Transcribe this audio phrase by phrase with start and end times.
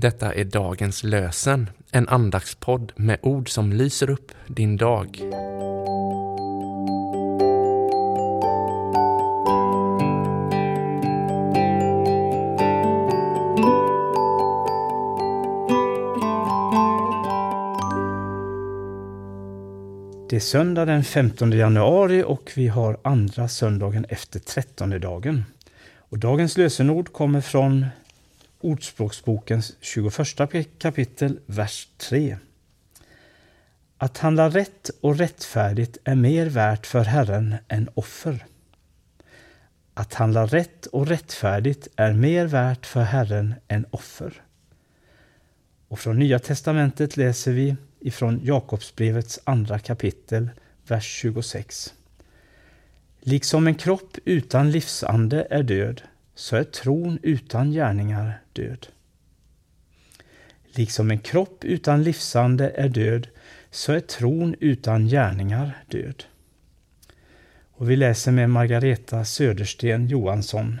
[0.00, 5.20] Detta är dagens lösen, en andaktspodd med ord som lyser upp din dag.
[20.28, 25.44] Det är söndag den 15 januari och vi har andra söndagen efter trettonde dagen.
[25.98, 27.86] Och dagens lösenord kommer från
[28.60, 32.36] Ordspråksbokens 21 kapitel, vers 3.
[33.98, 38.46] Att handla rätt och rättfärdigt är mer värt för Herren än offer.
[39.94, 44.42] Att handla rätt och rättfärdigt är mer värt för Herren än offer.
[45.88, 50.50] Och från Nya testamentet läser vi ifrån Jakobsbrevets andra kapitel,
[50.86, 51.94] vers 26.
[53.20, 56.02] Liksom en kropp utan livsande är död,
[56.38, 58.86] så är tron utan gärningar död.
[60.64, 63.28] Liksom en kropp utan livsande är död,
[63.70, 66.24] så är tron utan gärningar död.
[67.70, 70.80] Och vi läser med Margareta Södersten Johansson.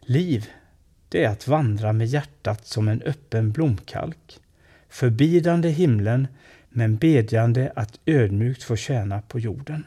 [0.00, 0.46] Liv,
[1.08, 4.40] det är att vandra med hjärtat som en öppen blomkalk,
[4.88, 6.28] förbidande himlen
[6.68, 9.84] men bedjande att ödmjukt få tjäna på jorden.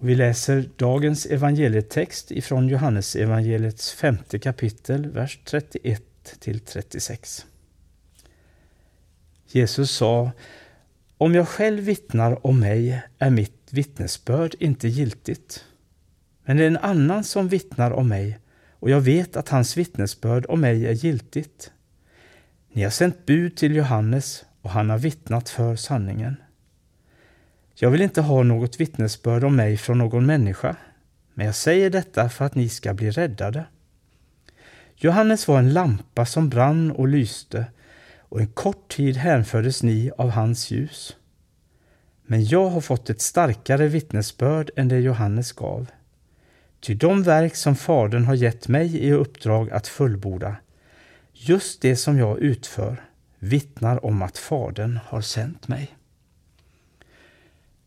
[0.00, 6.02] Vi läser dagens evangelietext ifrån Johannes evangeliets femte kapitel, vers 31
[6.38, 7.46] till 36.
[9.46, 10.30] Jesus sa
[11.18, 15.64] Om jag själv vittnar om mig är mitt vittnesbörd inte giltigt.
[16.44, 18.38] Men det är en annan som vittnar om mig
[18.70, 21.72] och jag vet att hans vittnesbörd om mig är giltigt.
[22.72, 26.36] Ni har sänt bud till Johannes och han har vittnat för sanningen.
[27.78, 30.76] Jag vill inte ha något vittnesbörd om mig från någon människa,
[31.34, 33.64] men jag säger detta för att ni ska bli räddade.
[34.96, 37.66] Johannes var en lampa som brann och lyste,
[38.18, 41.16] och en kort tid hänfördes ni av hans ljus.
[42.22, 45.86] Men jag har fått ett starkare vittnesbörd än det Johannes gav.
[46.80, 50.56] Ty de verk som Fadern har gett mig i uppdrag att fullborda,
[51.32, 53.04] just det som jag utför,
[53.38, 55.95] vittnar om att Fadern har sänt mig.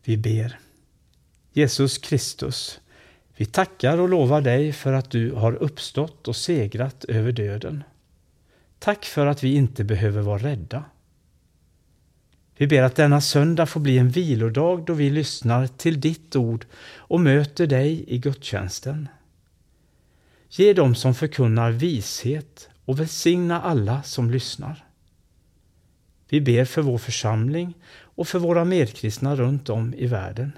[0.04, 0.58] Vi ber.
[1.52, 2.80] Jesus Kristus,
[3.36, 7.84] vi tackar och lovar dig för att du har uppstått och segrat över döden.
[8.78, 10.84] Tack för att vi inte behöver vara rädda.
[12.56, 16.66] Vi ber att denna söndag får bli en vilodag då vi lyssnar till ditt ord
[16.96, 19.08] och möter dig i gudstjänsten.
[20.48, 24.84] Ge dem som förkunnar vishet och välsigna alla som lyssnar.
[26.28, 27.74] Vi ber för vår församling
[28.20, 30.52] och för våra medkristna runt om i världen.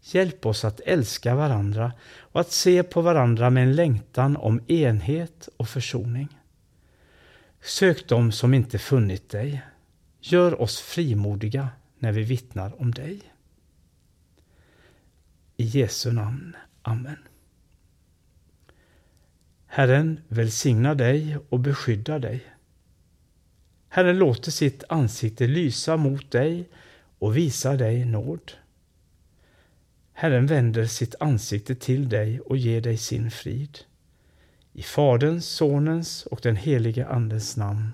[0.00, 5.48] Hjälp oss att älska varandra och att se på varandra med en längtan om enhet
[5.56, 6.28] och försoning.
[7.60, 9.62] Sök dem som inte funnit dig.
[10.20, 13.20] Gör oss frimodiga när vi vittnar om dig.
[15.56, 16.56] I Jesu namn.
[16.82, 17.18] Amen.
[19.66, 22.44] Herren välsigna dig och beskydda dig.
[23.94, 26.68] Herren låter sitt ansikte lysa mot dig
[27.18, 28.52] och visar dig nåd.
[30.12, 33.78] Herren vänder sitt ansikte till dig och ger dig sin frid.
[34.72, 37.92] I Faderns, Sonens och den helige Andens namn.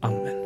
[0.00, 0.45] Amen.